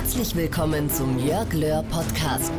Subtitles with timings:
[0.00, 2.50] Herzlich willkommen zum Jörg Löhr Podcast.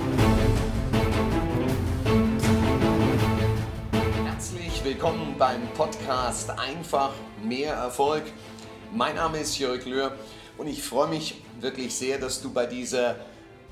[4.24, 8.26] Herzlich willkommen beim Podcast Einfach mehr Erfolg.
[8.94, 10.16] Mein Name ist Jörg Löhr
[10.60, 13.16] und ich freue mich wirklich sehr, dass du bei dieser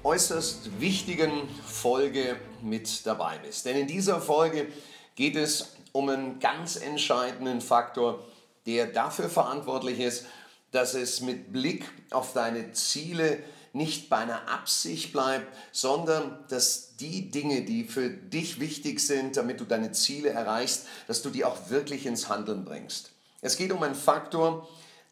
[0.03, 3.67] äußerst wichtigen Folge mit dabei bist.
[3.67, 4.65] Denn in dieser Folge
[5.13, 8.25] geht es um einen ganz entscheidenden Faktor,
[8.65, 10.25] der dafür verantwortlich ist,
[10.71, 17.29] dass es mit Blick auf deine Ziele nicht bei einer Absicht bleibt, sondern dass die
[17.31, 21.69] Dinge, die für dich wichtig sind, damit du deine Ziele erreichst, dass du die auch
[21.69, 23.11] wirklich ins Handeln bringst.
[23.41, 24.67] Es geht um einen Faktor,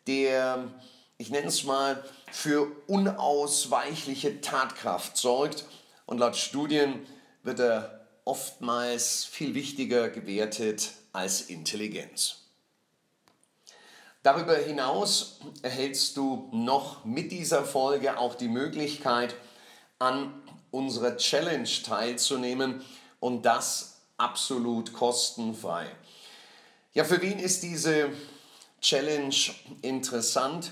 [0.08, 0.68] der,
[1.18, 5.66] ich nenne es mal, für unausweichliche Tatkraft sorgt
[6.06, 7.06] und laut Studien
[7.44, 12.47] wird er oftmals viel wichtiger gewertet als Intelligenz.
[14.24, 19.36] Darüber hinaus erhältst du noch mit dieser Folge auch die Möglichkeit,
[20.00, 20.34] an
[20.72, 22.82] unserer Challenge teilzunehmen
[23.20, 25.88] und das absolut kostenfrei.
[26.94, 28.10] Ja, für wen ist diese
[28.82, 29.36] Challenge
[29.82, 30.72] interessant?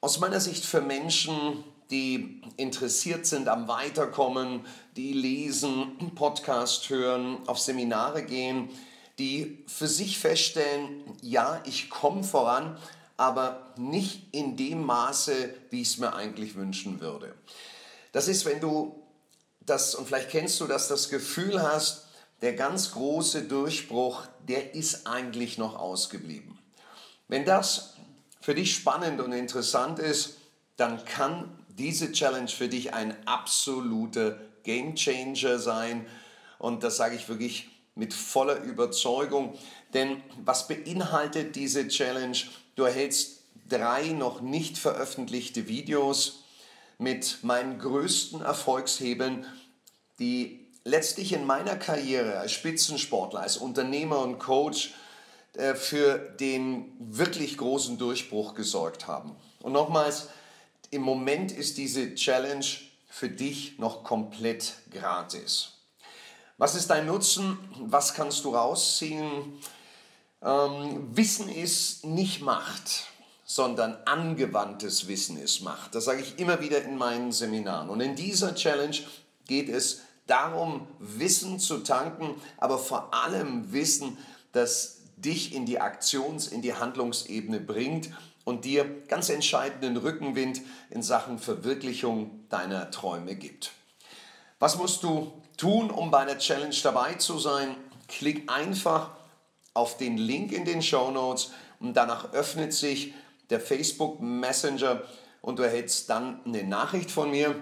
[0.00, 4.64] Aus meiner Sicht für Menschen, die interessiert sind am Weiterkommen,
[4.96, 8.68] die lesen, Podcast hören, auf Seminare gehen,
[9.18, 12.78] die für sich feststellen, ja, ich komme voran,
[13.16, 17.34] aber nicht in dem Maße, wie ich es mir eigentlich wünschen würde.
[18.12, 19.02] Das ist, wenn du
[19.60, 22.06] das, und vielleicht kennst du das, das Gefühl hast,
[22.40, 26.58] der ganz große Durchbruch, der ist eigentlich noch ausgeblieben.
[27.26, 27.94] Wenn das
[28.40, 30.36] für dich spannend und interessant ist,
[30.76, 36.06] dann kann diese Challenge für dich ein absoluter Game Changer sein.
[36.58, 39.58] Und das sage ich wirklich mit voller Überzeugung.
[39.92, 42.38] Denn was beinhaltet diese Challenge?
[42.76, 46.44] Du erhältst drei noch nicht veröffentlichte Videos
[46.96, 49.44] mit meinen größten Erfolgshebeln,
[50.18, 54.94] die letztlich in meiner Karriere als Spitzensportler, als Unternehmer und Coach
[55.54, 59.36] äh, für den wirklich großen Durchbruch gesorgt haben.
[59.60, 60.28] Und nochmals,
[60.90, 62.64] im Moment ist diese Challenge
[63.08, 65.77] für dich noch komplett gratis.
[66.58, 67.56] Was ist dein Nutzen?
[67.86, 69.60] Was kannst du rausziehen?
[70.42, 73.04] Ähm, Wissen ist nicht Macht,
[73.44, 75.94] sondern angewandtes Wissen ist Macht.
[75.94, 77.88] Das sage ich immer wieder in meinen Seminaren.
[77.88, 78.96] Und in dieser Challenge
[79.46, 84.18] geht es darum, Wissen zu tanken, aber vor allem Wissen,
[84.50, 88.10] das dich in die Aktions-, in die Handlungsebene bringt
[88.44, 93.77] und dir ganz entscheidenden Rückenwind in Sachen Verwirklichung deiner Träume gibt.
[94.58, 97.76] Was musst du tun, um bei der Challenge dabei zu sein?
[98.08, 99.10] Klick einfach
[99.72, 103.14] auf den Link in den Show Notes und danach öffnet sich
[103.50, 105.02] der Facebook Messenger
[105.42, 107.54] und du erhältst dann eine Nachricht von mir.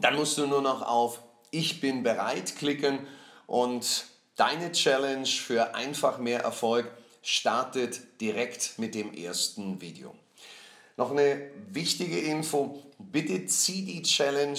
[0.00, 1.20] Dann musst du nur noch auf
[1.50, 3.06] Ich bin bereit klicken
[3.46, 4.04] und
[4.36, 6.90] deine Challenge für einfach mehr Erfolg
[7.22, 10.14] startet direkt mit dem ersten Video.
[10.96, 14.58] Noch eine wichtige Info, bitte zieh die Challenge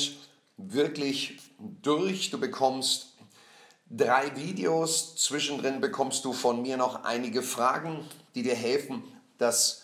[0.58, 2.30] wirklich durch.
[2.30, 3.18] Du bekommst
[3.90, 8.06] drei Videos, zwischendrin bekommst du von mir noch einige Fragen,
[8.36, 9.04] die dir helfen,
[9.38, 9.84] das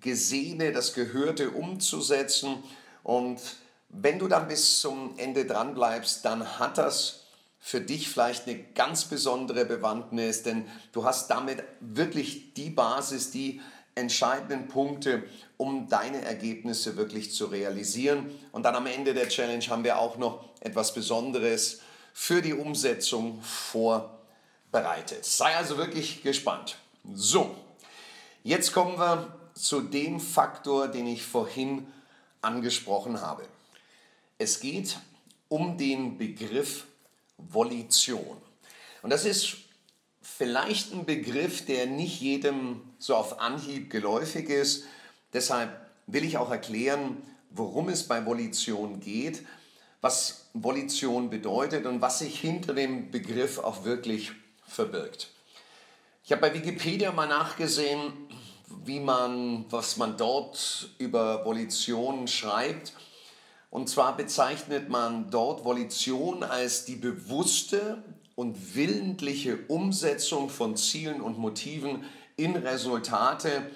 [0.00, 2.62] Gesehene, das Gehörte umzusetzen.
[3.02, 3.40] Und
[3.88, 7.26] wenn du dann bis zum Ende dran bleibst, dann hat das
[7.58, 13.60] für dich vielleicht eine ganz besondere Bewandtnis, denn du hast damit wirklich die Basis, die
[13.94, 15.22] entscheidenden Punkte,
[15.62, 18.36] um deine Ergebnisse wirklich zu realisieren.
[18.50, 21.78] Und dann am Ende der Challenge haben wir auch noch etwas Besonderes
[22.12, 25.24] für die Umsetzung vorbereitet.
[25.24, 26.78] Sei also wirklich gespannt.
[27.14, 27.54] So,
[28.42, 31.86] jetzt kommen wir zu dem Faktor, den ich vorhin
[32.40, 33.44] angesprochen habe.
[34.38, 34.98] Es geht
[35.48, 36.86] um den Begriff
[37.38, 38.36] Volition.
[39.02, 39.58] Und das ist
[40.22, 44.86] vielleicht ein Begriff, der nicht jedem so auf Anhieb geläufig ist.
[45.32, 45.70] Deshalb
[46.06, 49.42] will ich auch erklären, worum es bei Volition geht,
[50.00, 54.32] was Volition bedeutet und was sich hinter dem Begriff auch wirklich
[54.66, 55.28] verbirgt.
[56.24, 58.12] Ich habe bei Wikipedia mal nachgesehen,
[58.84, 62.92] wie man, was man dort über Volition schreibt.
[63.70, 68.02] Und zwar bezeichnet man dort Volition als die bewusste
[68.34, 72.04] und willentliche Umsetzung von Zielen und Motiven
[72.36, 73.70] in Resultate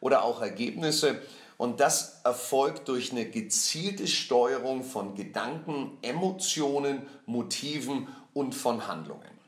[0.00, 1.22] oder auch Ergebnisse.
[1.56, 9.38] Und das erfolgt durch eine gezielte Steuerung von Gedanken, Emotionen, Motiven und von Handlungen.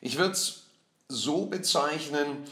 [0.00, 0.64] Ich würde es
[1.08, 2.44] so bezeichnen,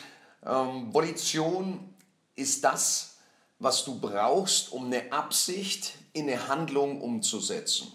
[0.46, 1.94] ähm, Volition
[2.36, 3.16] ist das,
[3.58, 7.92] was du brauchst, um eine Absicht in eine Handlung umzusetzen.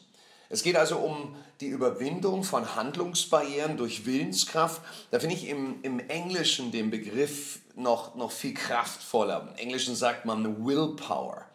[0.50, 4.82] Es geht also um die Überwindung von Handlungsbarrieren durch Willenskraft.
[5.12, 9.50] Da finde ich im, im Englischen den Begriff noch, noch viel kraftvoller.
[9.52, 11.46] Im Englischen sagt man Willpower.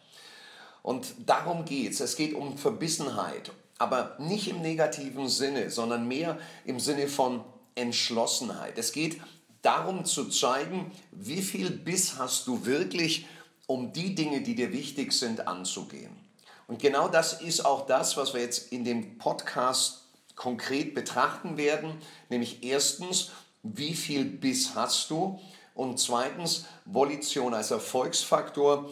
[0.82, 2.00] Und darum geht es.
[2.00, 7.42] Es geht um Verbissenheit, aber nicht im negativen Sinne, sondern mehr im Sinne von
[7.74, 8.78] Entschlossenheit.
[8.78, 9.20] Es geht
[9.62, 13.26] darum zu zeigen, wie viel Biss hast du wirklich,
[13.66, 16.23] um die Dinge, die dir wichtig sind, anzugehen.
[16.66, 21.98] Und genau das ist auch das, was wir jetzt in dem Podcast konkret betrachten werden,
[22.28, 23.30] nämlich erstens,
[23.62, 25.40] wie viel Biss hast du
[25.74, 28.90] und zweitens, Volition als Erfolgsfaktor.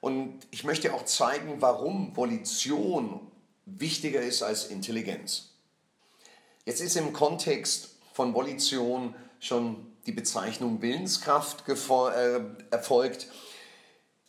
[0.00, 3.20] Und ich möchte auch zeigen, warum Volition
[3.64, 5.50] wichtiger ist als Intelligenz.
[6.64, 12.40] Jetzt ist im Kontext von Volition schon die Bezeichnung Willenskraft äh,
[12.70, 13.26] erfolgt.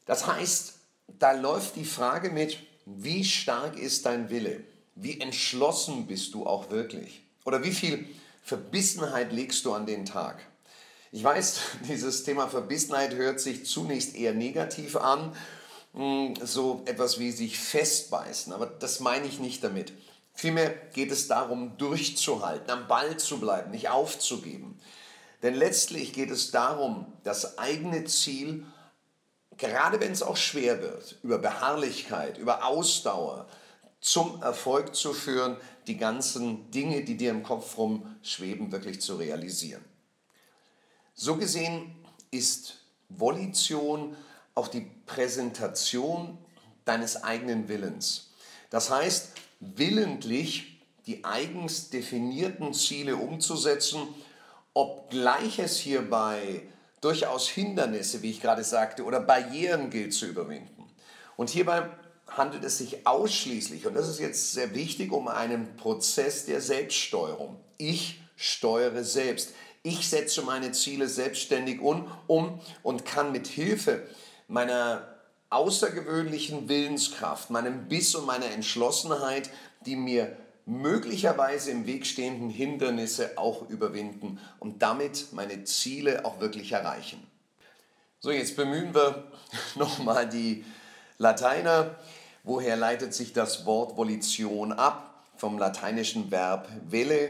[0.06, 0.75] Das heißt,
[1.19, 2.60] da läuft die Frage mit,
[2.95, 4.63] wie stark ist dein Wille?
[4.95, 7.22] Wie entschlossen bist du auch wirklich?
[7.44, 8.07] Oder wie viel
[8.44, 10.39] Verbissenheit legst du an den Tag?
[11.12, 15.36] Ich weiß, dieses Thema Verbissenheit hört sich zunächst eher negativ an,
[15.94, 19.92] hm, so etwas wie sich festbeißen, aber das meine ich nicht damit.
[20.34, 24.80] Vielmehr geht es darum, durchzuhalten, am Ball zu bleiben, nicht aufzugeben.
[25.44, 28.66] Denn letztlich geht es darum, das eigene Ziel,
[29.57, 33.48] gerade wenn es auch schwer wird, über Beharrlichkeit, über Ausdauer
[34.00, 35.57] zum Erfolg zu führen,
[35.88, 39.83] die ganzen Dinge, die dir im Kopf rumschweben, wirklich zu realisieren.
[41.13, 41.95] So gesehen
[42.30, 44.15] ist Volition
[44.54, 46.38] auch die Präsentation
[46.86, 48.31] deines eigenen Willens.
[48.69, 54.07] Das heißt, willentlich die eigens definierten Ziele umzusetzen,
[54.74, 56.63] obgleich es hierbei
[57.07, 60.83] durchaus Hindernisse, wie ich gerade sagte, oder Barrieren gilt zu überwinden.
[61.38, 61.89] Und hierbei
[62.27, 67.62] handelt es sich ausschließlich, und das ist jetzt sehr wichtig, um einen Prozess der Selbststeuerung.
[67.77, 69.54] Ich steuere selbst.
[69.83, 74.06] Ich setze meine Ziele selbstständig um, und kann mit Hilfe
[74.50, 75.07] meiner
[75.50, 79.50] außergewöhnlichen Willenskraft, meinem Biss und meiner Entschlossenheit,
[79.86, 80.36] die mir
[80.68, 87.25] möglicherweise im Weg stehenden Hindernisse auch überwinden und damit meine Ziele auch wirklich erreichen.
[88.19, 89.24] So, jetzt bemühen wir
[89.75, 90.66] nochmal die
[91.18, 91.96] Lateiner.
[92.44, 95.24] Woher leitet sich das Wort Volition ab?
[95.38, 97.30] Vom lateinischen Verb vele,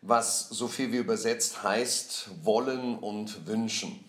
[0.00, 4.02] was so viel wie übersetzt heißt wollen und wünschen.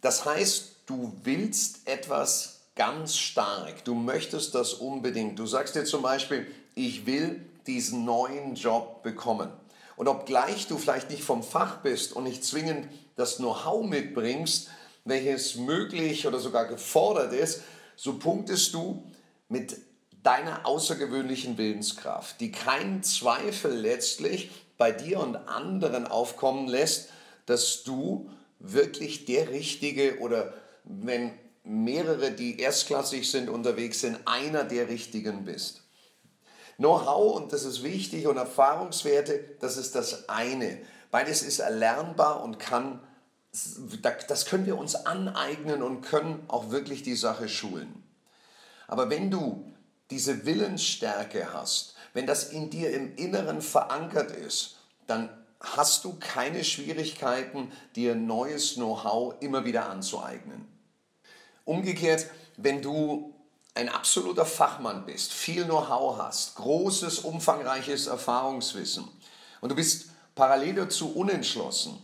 [0.00, 5.38] Das heißt, du willst etwas ganz stark, du möchtest das unbedingt.
[5.38, 9.50] Du sagst dir zum Beispiel, ich will diesen neuen Job bekommen.
[9.96, 14.70] Und obgleich du vielleicht nicht vom Fach bist und nicht zwingend das Know-how mitbringst,
[15.04, 17.62] welches möglich oder sogar gefordert ist,
[17.96, 19.04] so punktest du
[19.48, 19.76] mit
[20.22, 27.10] deiner außergewöhnlichen Willenskraft, die keinen Zweifel letztlich bei dir und anderen aufkommen lässt,
[27.46, 30.54] dass du wirklich der Richtige oder
[30.84, 31.32] wenn
[31.64, 35.81] mehrere, die erstklassig sind, unterwegs sind, einer der Richtigen bist.
[36.82, 40.78] Know-how, und das ist wichtig, und Erfahrungswerte, das ist das eine.
[41.12, 43.00] Beides ist erlernbar und kann,
[44.28, 48.02] das können wir uns aneignen und können auch wirklich die Sache schulen.
[48.88, 49.64] Aber wenn du
[50.10, 56.64] diese Willensstärke hast, wenn das in dir im Inneren verankert ist, dann hast du keine
[56.64, 60.66] Schwierigkeiten, dir neues Know-how immer wieder anzueignen.
[61.64, 63.31] Umgekehrt, wenn du
[63.74, 69.08] ein absoluter Fachmann bist, viel Know-how hast, großes, umfangreiches Erfahrungswissen
[69.60, 72.02] und du bist parallel dazu unentschlossen,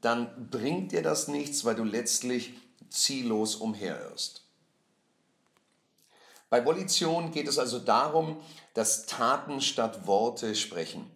[0.00, 2.54] dann bringt dir das nichts, weil du letztlich
[2.90, 4.42] ziellos umherirrst.
[6.50, 8.42] Bei Volition geht es also darum,
[8.74, 11.10] dass Taten statt Worte sprechen.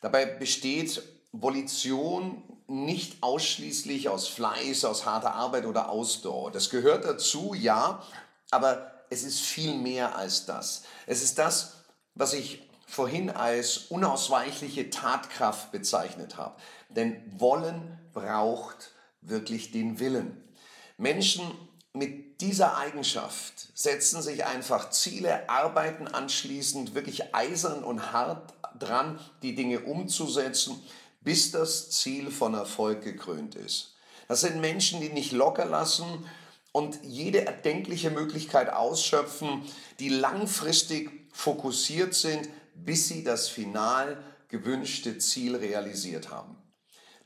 [0.00, 6.52] Dabei besteht Volition nicht ausschließlich aus Fleiß, aus harter Arbeit oder Ausdauer.
[6.52, 8.02] Das gehört dazu, ja,
[8.50, 10.82] aber es ist viel mehr als das.
[11.06, 11.74] Es ist das,
[12.14, 16.56] was ich vorhin als unausweichliche Tatkraft bezeichnet habe.
[16.88, 20.42] Denn Wollen braucht wirklich den Willen.
[20.96, 21.42] Menschen
[21.92, 29.54] mit dieser Eigenschaft setzen sich einfach Ziele, arbeiten anschließend wirklich eisern und hart dran, die
[29.54, 30.80] Dinge umzusetzen,
[31.20, 33.94] bis das Ziel von Erfolg gekrönt ist.
[34.28, 36.26] Das sind Menschen, die nicht locker lassen
[36.72, 39.62] und jede erdenkliche Möglichkeit ausschöpfen,
[39.98, 46.56] die langfristig fokussiert sind, bis sie das final gewünschte Ziel realisiert haben.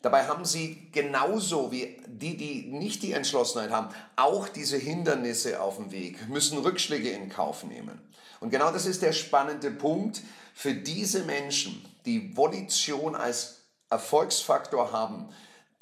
[0.03, 5.77] Dabei haben sie genauso wie die, die nicht die Entschlossenheit haben, auch diese Hindernisse auf
[5.77, 8.01] dem Weg, müssen Rückschläge in Kauf nehmen.
[8.41, 10.21] Und genau das ist der spannende Punkt
[10.55, 15.29] für diese Menschen, die Volition als Erfolgsfaktor haben.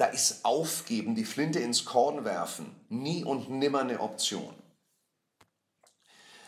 [0.01, 4.55] Da ist Aufgeben, die Flinte ins Korn werfen, nie und nimmer eine Option.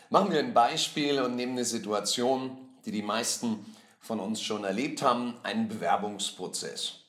[0.09, 3.63] Machen wir ein Beispiel und nehmen eine Situation, die die meisten
[3.99, 7.01] von uns schon erlebt haben, einen Bewerbungsprozess.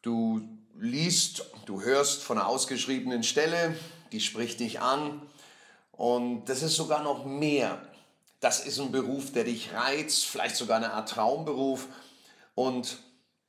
[0.00, 0.40] Du
[0.78, 3.76] liest, du hörst von einer ausgeschriebenen Stelle,
[4.12, 5.20] die spricht dich an
[5.92, 7.82] und das ist sogar noch mehr.
[8.40, 11.86] Das ist ein Beruf, der dich reizt, vielleicht sogar eine Art Traumberuf
[12.54, 12.96] und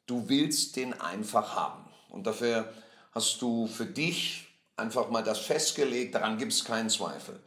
[0.07, 1.85] du willst den einfach haben.
[2.11, 2.71] Und dafür
[3.13, 7.39] hast du für dich einfach mal das festgelegt, daran gibt es keinen Zweifel.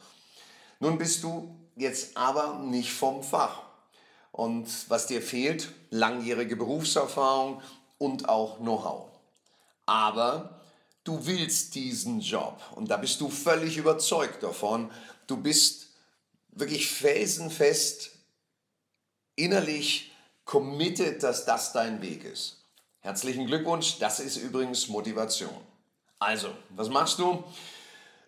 [0.80, 3.62] Nun bist du jetzt aber nicht vom Fach.
[4.32, 7.62] Und was dir fehlt, langjährige Berufserfahrung,
[7.98, 9.08] und auch Know-how.
[9.86, 10.60] Aber
[11.04, 14.90] du willst diesen Job und da bist du völlig überzeugt davon.
[15.26, 15.88] Du bist
[16.50, 18.10] wirklich felsenfest
[19.36, 20.12] innerlich
[20.44, 22.63] committed, dass das dein Weg ist.
[23.04, 25.54] Herzlichen Glückwunsch, das ist übrigens Motivation.
[26.18, 27.44] Also, was machst du?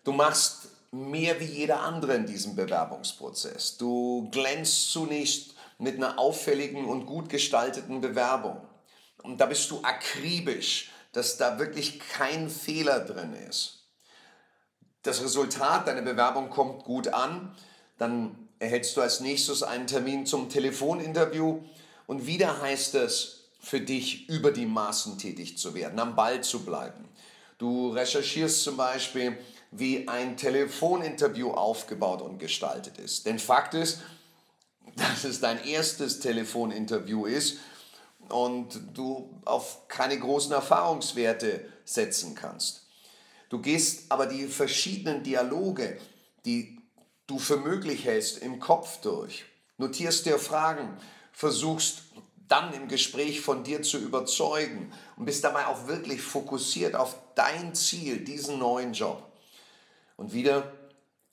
[0.03, 3.77] Du machst mehr wie jeder andere in diesem Bewerbungsprozess.
[3.77, 8.61] Du glänzt zunächst mit einer auffälligen und gut gestalteten Bewerbung.
[9.23, 13.87] Und da bist du akribisch, dass da wirklich kein Fehler drin ist.
[15.01, 17.55] Das Resultat deiner Bewerbung kommt gut an,
[17.97, 21.63] dann erhältst du als nächstes einen Termin zum Telefoninterview
[22.05, 23.36] und wieder heißt es
[23.67, 27.03] für dich, über die Maßen tätig zu werden, am Ball zu bleiben.
[27.57, 29.37] Du recherchierst zum Beispiel,
[29.71, 33.25] wie ein Telefoninterview aufgebaut und gestaltet ist.
[33.25, 33.99] Denn Fakt ist,
[34.95, 37.57] dass es dein erstes Telefoninterview ist
[38.29, 42.85] und du auf keine großen Erfahrungswerte setzen kannst.
[43.49, 45.99] Du gehst aber die verschiedenen Dialoge,
[46.45, 46.79] die
[47.27, 49.43] du für möglich hältst, im Kopf durch,
[49.77, 50.97] notierst dir Fragen,
[51.33, 52.03] versuchst
[52.47, 57.75] dann im Gespräch von dir zu überzeugen und bist dabei auch wirklich fokussiert auf dein
[57.75, 59.21] Ziel, diesen neuen Job.
[60.15, 60.71] Und wieder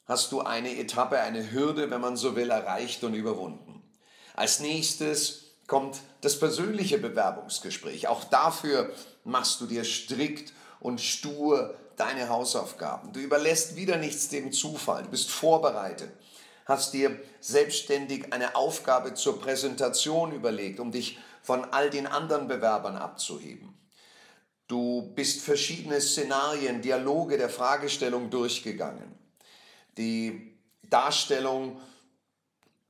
[0.06, 3.82] hast du eine Etappe, eine Hürde, wenn man so will, erreicht und überwunden.
[4.34, 8.08] Als nächstes kommt das persönliche Bewerbungsgespräch.
[8.08, 8.92] Auch dafür
[9.24, 13.12] machst du dir strikt und stur deine Hausaufgaben.
[13.12, 15.04] Du überlässt wieder nichts dem Zufall.
[15.04, 16.10] Du bist vorbereitet,
[16.64, 22.96] hast dir selbstständig eine Aufgabe zur Präsentation überlegt, um dich von all den anderen Bewerbern
[22.96, 23.74] abzuheben.
[24.66, 29.14] Du bist verschiedene Szenarien, Dialoge der Fragestellung durchgegangen.
[29.98, 31.80] Die Darstellung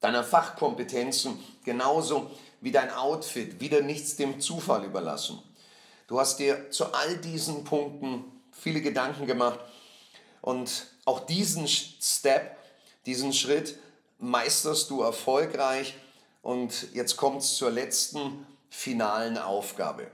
[0.00, 5.42] deiner Fachkompetenzen genauso wie dein Outfit, wieder nichts dem Zufall überlassen.
[6.06, 9.58] Du hast dir zu all diesen Punkten viele Gedanken gemacht
[10.42, 12.56] und auch diesen Step,
[13.06, 13.78] diesen Schritt
[14.18, 15.94] meisterst du erfolgreich
[16.42, 20.10] und jetzt kommt es zur letzten finalen Aufgabe.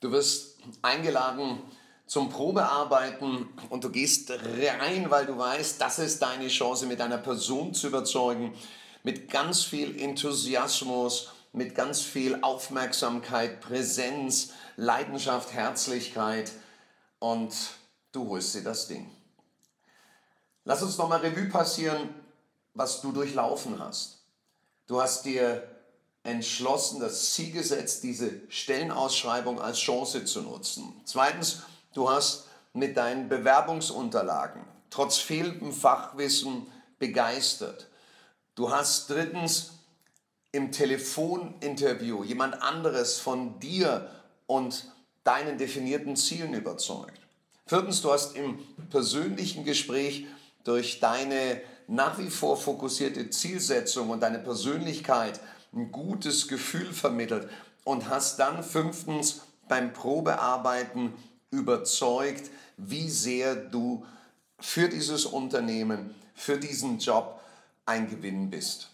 [0.00, 1.62] Du wirst eingeladen
[2.06, 7.18] zum Probearbeiten und du gehst rein, weil du weißt, das ist deine Chance, mit einer
[7.18, 8.54] Person zu überzeugen,
[9.02, 16.50] mit ganz viel Enthusiasmus mit ganz viel Aufmerksamkeit, Präsenz, Leidenschaft, Herzlichkeit
[17.20, 17.54] und
[18.10, 19.08] du holst dir das Ding.
[20.64, 22.14] Lass uns nochmal Revue passieren,
[22.74, 24.18] was du durchlaufen hast.
[24.86, 25.62] Du hast dir
[26.22, 31.00] entschlossen, das Ziel gesetzt, diese Stellenausschreibung als Chance zu nutzen.
[31.04, 36.68] Zweitens, du hast mit deinen Bewerbungsunterlagen trotz fehlendem Fachwissen
[37.00, 37.88] begeistert.
[38.54, 39.72] Du hast drittens
[40.52, 44.08] im Telefoninterview jemand anderes von dir
[44.46, 44.88] und
[45.24, 47.20] deinen definierten Zielen überzeugt.
[47.66, 50.26] Viertens, du hast im persönlichen Gespräch
[50.64, 55.40] durch deine nach wie vor fokussierte Zielsetzung und deine Persönlichkeit
[55.72, 57.48] ein gutes Gefühl vermittelt
[57.84, 61.12] und hast dann fünftens beim Probearbeiten
[61.50, 64.04] überzeugt, wie sehr du
[64.58, 67.40] für dieses Unternehmen, für diesen Job
[67.86, 68.90] ein Gewinn bist.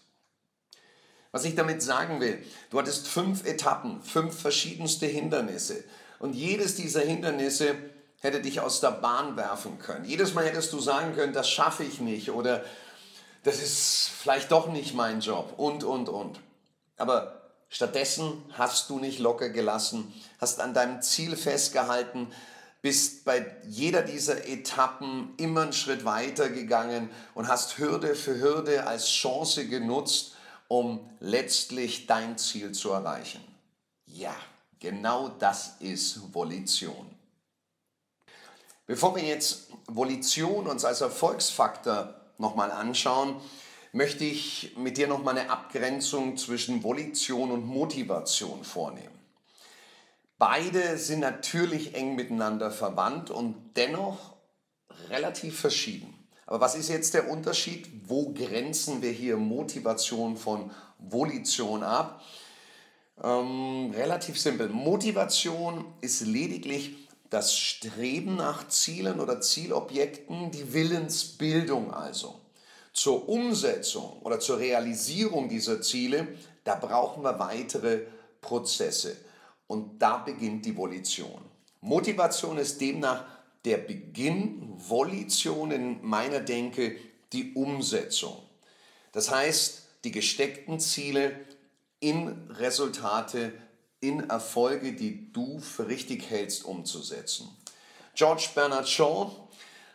[1.31, 5.83] Was ich damit sagen will, du hattest fünf Etappen, fünf verschiedenste Hindernisse.
[6.19, 7.75] Und jedes dieser Hindernisse
[8.21, 10.05] hätte dich aus der Bahn werfen können.
[10.05, 12.63] Jedes Mal hättest du sagen können, das schaffe ich nicht oder
[13.43, 16.39] das ist vielleicht doch nicht mein Job und, und, und.
[16.97, 22.27] Aber stattdessen hast du nicht locker gelassen, hast an deinem Ziel festgehalten,
[22.83, 28.87] bist bei jeder dieser Etappen immer einen Schritt weiter gegangen und hast Hürde für Hürde
[28.87, 30.35] als Chance genutzt,
[30.67, 33.41] um letztlich dein Ziel zu erreichen.
[34.05, 34.35] Ja,
[34.81, 37.05] Genau das ist Volition.
[38.91, 43.37] Bevor wir jetzt Volition uns als Erfolgsfaktor nochmal anschauen,
[43.93, 49.17] möchte ich mit dir nochmal eine Abgrenzung zwischen Volition und Motivation vornehmen.
[50.37, 54.35] Beide sind natürlich eng miteinander verwandt und dennoch
[55.07, 56.13] relativ verschieden.
[56.45, 57.87] Aber was ist jetzt der Unterschied?
[58.09, 62.21] Wo grenzen wir hier Motivation von Volition ab?
[63.23, 64.67] Ähm, relativ simpel.
[64.67, 72.39] Motivation ist lediglich das Streben nach Zielen oder Zielobjekten, die Willensbildung also.
[72.93, 76.27] Zur Umsetzung oder zur Realisierung dieser Ziele,
[76.65, 78.01] da brauchen wir weitere
[78.41, 79.15] Prozesse.
[79.67, 81.41] Und da beginnt die Volition.
[81.79, 83.23] Motivation ist demnach
[83.63, 86.97] der Beginn, Volition in meiner Denke
[87.31, 88.35] die Umsetzung.
[89.13, 91.39] Das heißt, die gesteckten Ziele
[92.01, 93.53] in Resultate,
[94.01, 97.49] in Erfolge, die du für richtig hältst, umzusetzen.
[98.15, 99.31] George Bernard Shaw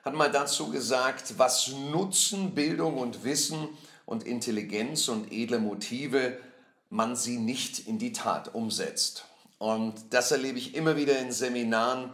[0.04, 3.68] hat mal dazu gesagt, was Nutzen, Bildung und Wissen
[4.06, 6.38] und Intelligenz und edle Motive
[6.88, 9.24] man sie nicht in die Tat umsetzt.
[9.58, 12.12] Und das erlebe ich immer wieder in Seminaren,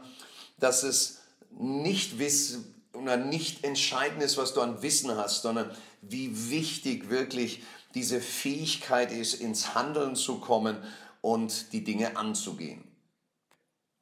[0.58, 1.18] dass es
[1.50, 5.70] nicht Wissen oder nicht entscheidend ist, was du an Wissen hast, sondern
[6.00, 7.62] wie wichtig wirklich
[7.94, 10.78] diese Fähigkeit ist, ins Handeln zu kommen
[11.22, 12.84] und die Dinge anzugehen.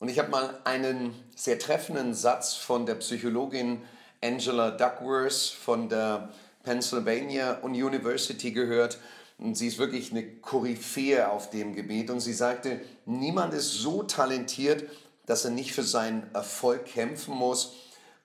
[0.00, 3.82] Und ich habe mal einen sehr treffenden Satz von der Psychologin
[4.20, 6.32] Angela Duckworth von der
[6.64, 8.98] Pennsylvania University gehört,
[9.40, 12.10] und sie ist wirklich eine Koryphäe auf dem Gebiet.
[12.10, 14.84] Und sie sagte, niemand ist so talentiert,
[15.24, 17.72] dass er nicht für seinen Erfolg kämpfen muss.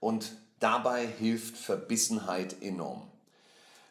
[0.02, 3.10] Und dabei hilft Verbissenheit enorm.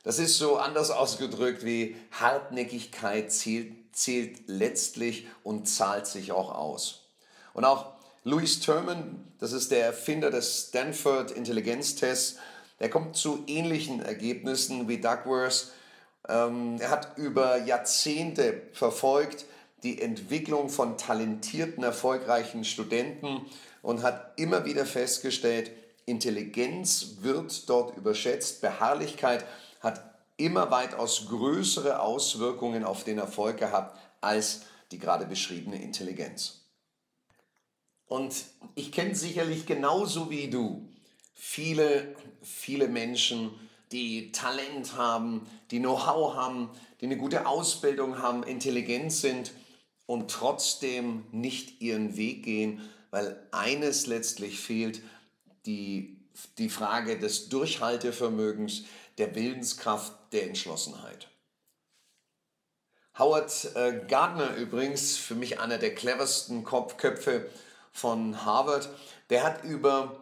[0.05, 7.09] Das ist so anders ausgedrückt wie Hartnäckigkeit zählt, zählt letztlich und zahlt sich auch aus.
[7.55, 12.37] Und auch Louis Terman, das ist der Erfinder des Stanford Intelligenztests,
[12.81, 15.73] der kommt zu ähnlichen Ergebnissen wie Duckworth
[16.29, 19.45] ähm, er hat über Jahrzehnte verfolgt
[19.83, 23.43] die Entwicklung von talentierten, erfolgreichen Studenten
[23.83, 25.71] und hat immer wieder festgestellt,
[26.07, 29.45] Intelligenz wird dort überschätzt, Beharrlichkeit
[29.85, 30.03] hat
[30.37, 36.63] immer weitaus größere Auswirkungen auf den Erfolg gehabt als die gerade beschriebene Intelligenz.
[38.07, 38.35] Und
[38.75, 40.89] ich kenne sicherlich genauso wie du
[41.35, 43.51] viele, viele Menschen,
[43.93, 46.71] die Talent haben, die Know-how haben,
[47.01, 49.53] die eine gute Ausbildung haben, intelligent sind
[50.07, 55.01] und trotzdem nicht ihren Weg gehen, weil eines letztlich fehlt,
[55.67, 56.19] die,
[56.59, 58.85] die Frage des Durchhaltevermögens,
[59.19, 61.29] der Willenskraft, der Entschlossenheit.
[63.19, 67.49] Howard äh, Gardner übrigens, für mich einer der cleversten Kopfköpfe
[67.93, 68.89] von Harvard,
[69.31, 70.17] der hat über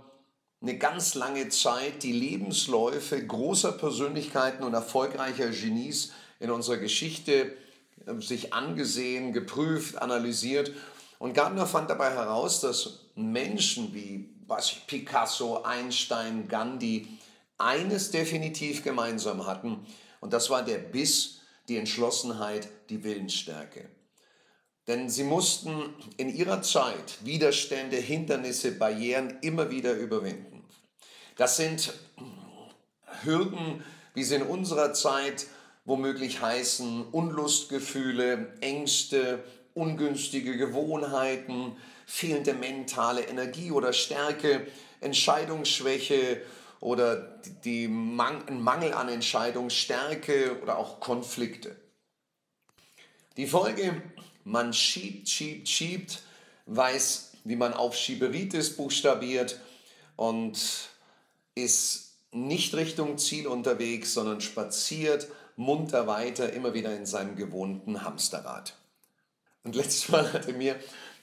[0.61, 7.57] eine ganz lange Zeit die Lebensläufe großer Persönlichkeiten und erfolgreicher Genies in unserer Geschichte
[8.07, 10.73] äh, sich angesehen, geprüft, analysiert.
[11.19, 17.09] Und Gardner fand dabei heraus, dass Menschen wie was ich, Picasso, Einstein, Gandhi
[17.59, 19.87] eines definitiv gemeinsam hatten.
[20.21, 23.89] Und das war der Biss, die Entschlossenheit, die Willensstärke.
[24.89, 30.65] Denn sie mussten in ihrer Zeit Widerstände, Hindernisse, Barrieren immer wieder überwinden.
[31.37, 31.93] Das sind
[33.23, 33.85] Hürden,
[34.15, 35.47] wie sie in unserer Zeit
[35.85, 39.43] womöglich heißen, Unlustgefühle, Ängste,
[39.75, 44.67] ungünstige Gewohnheiten, fehlende mentale Energie oder Stärke,
[45.01, 46.43] Entscheidungsschwäche
[46.83, 47.17] oder
[47.65, 51.77] die Man ein Mangel an Entscheidungsstärke oder auch Konflikte.
[53.37, 54.03] Die Folge,
[54.45, 56.23] man schiebt, schiebt, schiebt,
[56.67, 59.61] weiß, wie man Aufschieberitis buchstabiert
[60.17, 60.59] und
[61.55, 68.75] ist nicht Richtung Ziel unterwegs, sondern spaziert munter weiter, immer wieder in seinem gewohnten Hamsterrad.
[69.63, 70.81] Und letztes Mal hatte mir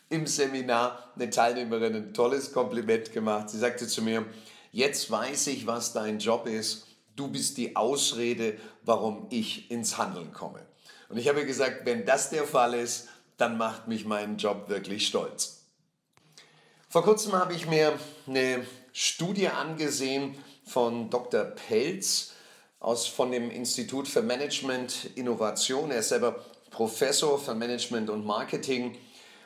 [0.09, 3.49] im Seminar eine Teilnehmerin ein tolles Kompliment gemacht.
[3.49, 4.25] Sie sagte zu mir,
[4.71, 6.87] jetzt weiß ich, was dein Job ist.
[7.15, 10.65] Du bist die Ausrede, warum ich ins Handeln komme.
[11.09, 15.07] Und ich habe gesagt, wenn das der Fall ist, dann macht mich mein Job wirklich
[15.07, 15.63] stolz.
[16.87, 21.43] Vor kurzem habe ich mir eine Studie angesehen von Dr.
[21.43, 22.31] Pelz
[22.79, 25.91] aus, von dem Institut für Management Innovation.
[25.91, 28.97] Er ist selber Professor für Management und Marketing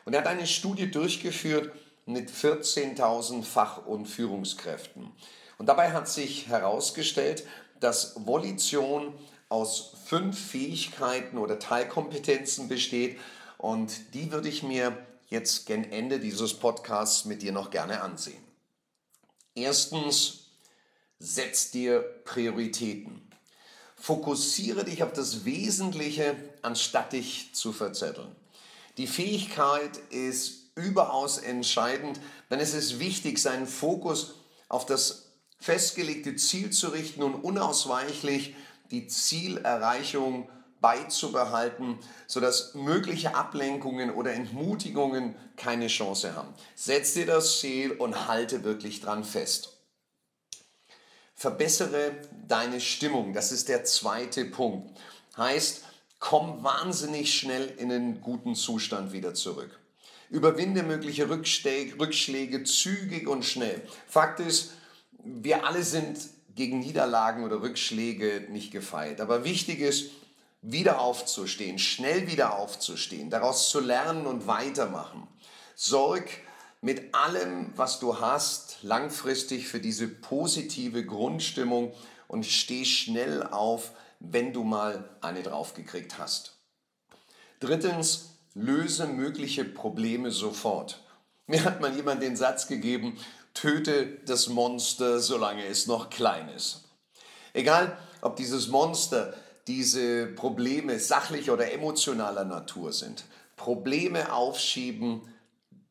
[0.06, 1.72] und er hat eine Studie durchgeführt
[2.06, 5.12] mit 14.000 Fach- und Führungskräften.
[5.58, 7.46] Und dabei hat sich herausgestellt,
[7.80, 9.14] dass Volition
[9.50, 13.20] aus fünf Fähigkeiten oder Teilkompetenzen besteht
[13.58, 14.98] und die würde ich mir
[15.30, 18.44] jetzt gen Ende dieses Podcasts mit dir noch gerne ansehen.
[19.56, 20.48] Erstens,
[21.20, 23.30] setz dir Prioritäten.
[23.96, 28.36] Fokussiere dich auf das Wesentliche, anstatt dich zu verzetteln.
[28.98, 34.36] Die Fähigkeit ist überaus entscheidend, denn es ist wichtig, seinen Fokus
[34.70, 38.56] auf das festgelegte Ziel zu richten und unausweichlich
[38.92, 40.50] die Zielerreichung
[40.82, 46.54] beizubehalten, sodass mögliche Ablenkungen oder Entmutigungen keine Chance haben.
[46.76, 49.78] Setz dir das Ziel und halte wirklich dran fest.
[51.36, 52.12] Verbessere
[52.48, 55.00] deine Stimmung, das ist der zweite Punkt.
[55.38, 55.84] Heißt,
[56.20, 59.80] komm wahnsinnig schnell in einen guten Zustand wieder zurück.
[60.34, 63.80] Überwinde mögliche Rückschläge, Rückschläge zügig und schnell.
[64.08, 64.72] Fakt ist,
[65.24, 66.18] wir alle sind
[66.56, 69.22] gegen Niederlagen oder Rückschläge nicht gefeit.
[69.22, 70.10] Aber wichtig ist,
[70.64, 75.28] wieder aufzustehen, schnell wieder aufzustehen, daraus zu lernen und weitermachen.
[75.76, 76.28] Sorg
[76.82, 81.94] mit allem, was du hast, langfristig für diese positive Grundstimmung
[82.28, 86.58] und steh schnell auf, wenn du mal eine draufgekriegt hast.
[87.60, 91.02] Drittens, löse mögliche Probleme sofort.
[91.48, 93.18] Mir hat mal jemand den Satz gegeben,
[93.54, 96.86] töte das Monster, solange es noch klein ist.
[97.54, 99.34] Egal, ob dieses Monster,
[99.68, 103.26] diese Probleme sachlicher oder emotionaler Natur sind.
[103.56, 105.22] Probleme aufschieben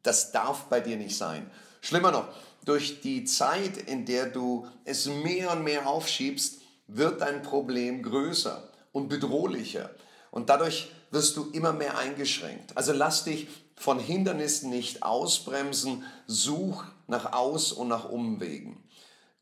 [0.02, 1.50] das darf bei dir nicht sein.
[1.80, 2.28] Schlimmer noch,
[2.64, 8.68] durch die Zeit, in der du es mehr und mehr aufschiebst, wird dein Problem größer
[8.92, 9.90] und bedrohlicher.
[10.30, 12.76] Und dadurch wirst du immer mehr eingeschränkt.
[12.76, 18.82] Also lass dich von Hindernissen nicht ausbremsen, such nach Aus- und nach Umwegen.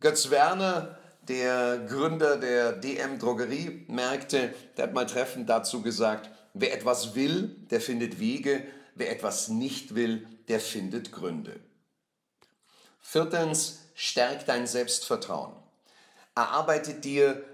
[0.00, 7.14] Götz Werner, der Gründer der DM Drogeriemärkte, der hat mal treffend dazu gesagt, wer etwas
[7.14, 11.60] will, der findet Wege, wer etwas nicht will, der findet Gründe.
[13.00, 15.52] Viertens, stärk dein Selbstvertrauen.
[16.34, 17.44] Erarbeite dir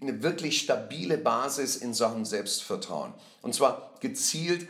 [0.00, 3.14] eine wirklich stabile Basis in Sachen Selbstvertrauen.
[3.42, 4.68] Und zwar gezielt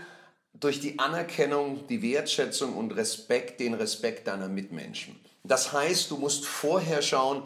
[0.55, 5.19] durch die Anerkennung, die Wertschätzung und Respekt, den Respekt deiner Mitmenschen.
[5.45, 7.43] Das heißt, du musst vorher schauen,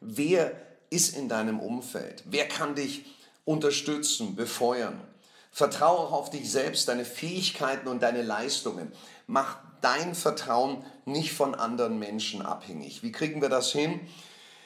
[0.00, 0.52] wer
[0.90, 3.04] ist in deinem Umfeld, wer kann dich
[3.44, 5.00] unterstützen, befeuern.
[5.50, 8.90] Vertraue auch auf dich selbst, deine Fähigkeiten und deine Leistungen.
[9.26, 13.02] Mach dein Vertrauen nicht von anderen Menschen abhängig.
[13.02, 14.00] Wie kriegen wir das hin?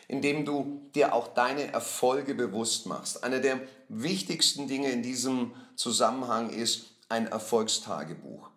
[0.09, 3.25] Indem du dir auch deine Erfolge bewusst machst.
[3.25, 8.51] Eine der wichtigsten Dinge in diesem Zusammenhang ist ein Erfolgstagebuch.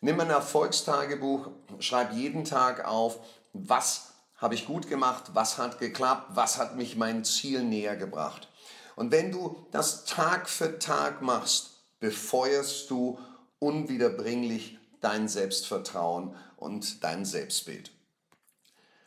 [0.00, 3.18] Nimm ein Erfolgstagebuch, schreib jeden Tag auf,
[3.52, 8.48] was habe ich gut gemacht, was hat geklappt, was hat mich meinem Ziel näher gebracht.
[8.96, 13.18] Und wenn du das Tag für Tag machst, befeuerst du
[13.58, 17.90] unwiederbringlich dein Selbstvertrauen und dein Selbstbild.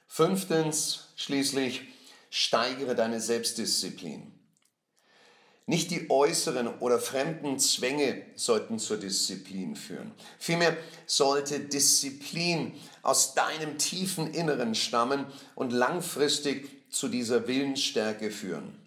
[0.07, 1.81] Fünftens, schließlich,
[2.29, 4.31] steigere deine Selbstdisziplin.
[5.65, 10.11] Nicht die äußeren oder fremden Zwänge sollten zur Disziplin führen.
[10.37, 18.77] Vielmehr sollte Disziplin aus deinem tiefen Inneren stammen und langfristig zu dieser Willensstärke führen.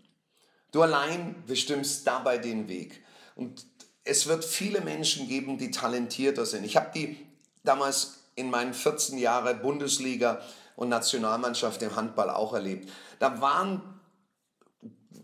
[0.71, 3.03] Du allein bestimmst dabei den Weg.
[3.37, 3.65] Und
[4.05, 6.65] es wird viele Menschen geben, die talentierter sind.
[6.65, 7.17] Ich habe die
[7.65, 10.43] damals in meinen 14 Jahren Bundesliga
[10.77, 12.91] und Nationalmannschaft im Handball auch erlebt.
[13.19, 13.83] Da waren,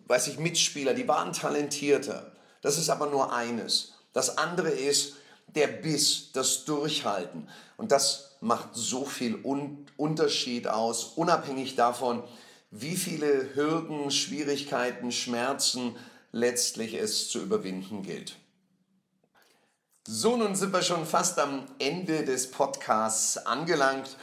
[0.06, 2.32] weiß ich, Mitspieler, die waren talentierter.
[2.62, 3.94] Das ist aber nur eines.
[4.12, 5.14] Das andere ist
[5.54, 7.48] der Biss, das Durchhalten.
[7.76, 9.36] Und das macht so viel
[9.96, 12.24] Unterschied aus, unabhängig davon,
[12.70, 15.94] wie viele Hürden, Schwierigkeiten, Schmerzen
[16.32, 18.36] letztlich es zu überwinden gilt.
[20.08, 24.16] So, nun sind wir schon fast am Ende des Podcasts angelangt.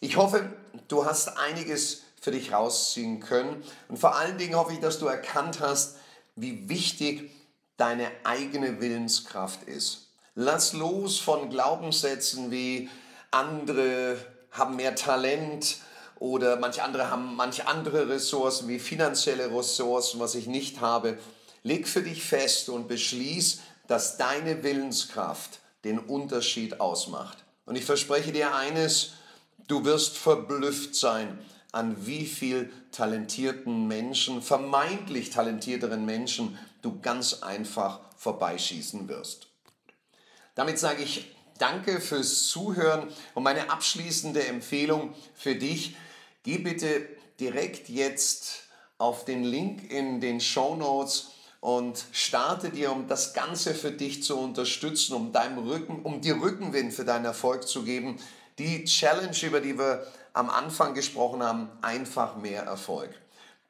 [0.00, 0.52] Ich hoffe,
[0.88, 5.06] du hast einiges für dich rausziehen können und vor allen Dingen hoffe ich, dass du
[5.06, 5.96] erkannt hast,
[6.36, 7.30] wie wichtig
[7.76, 10.08] deine eigene Willenskraft ist.
[10.34, 12.88] Lass los von Glaubenssätzen wie
[13.30, 14.16] andere
[14.50, 15.78] haben mehr Talent
[16.18, 21.18] oder manche andere haben manche andere Ressourcen wie finanzielle Ressourcen, was ich nicht habe.
[21.64, 27.38] Leg für dich fest und beschließ, dass deine Willenskraft den Unterschied ausmacht.
[27.66, 29.12] Und ich verspreche dir eines,
[29.68, 31.38] du wirst verblüfft sein,
[31.72, 39.46] an wie viel talentierten Menschen, vermeintlich talentierteren Menschen du ganz einfach vorbeischießen wirst.
[40.54, 45.94] Damit sage ich Danke fürs Zuhören und meine abschließende Empfehlung für dich,
[46.42, 47.06] geh bitte
[47.38, 48.64] direkt jetzt
[48.98, 54.24] auf den Link in den Show Notes und starte dir, um das Ganze für dich
[54.24, 58.18] zu unterstützen, um deinem Rücken, um dir Rückenwind für deinen Erfolg zu geben.
[58.58, 63.10] Die Challenge, über die wir am Anfang gesprochen haben, einfach mehr Erfolg.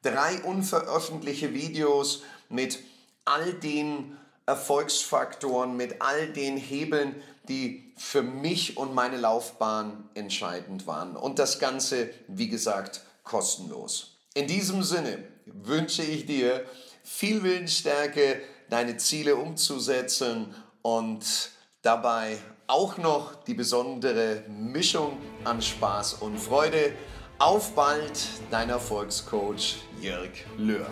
[0.01, 2.79] Drei unveröffentlichte Videos mit
[3.25, 7.15] all den Erfolgsfaktoren, mit all den Hebeln,
[7.47, 11.15] die für mich und meine Laufbahn entscheidend waren.
[11.15, 14.17] Und das Ganze, wie gesagt, kostenlos.
[14.33, 16.65] In diesem Sinne wünsche ich dir
[17.03, 26.37] viel Willensstärke, deine Ziele umzusetzen und dabei auch noch die besondere Mischung an Spaß und
[26.37, 26.93] Freude.
[27.39, 28.19] Auf bald,
[28.51, 30.87] dein Erfolgscoach Jörg Löhr.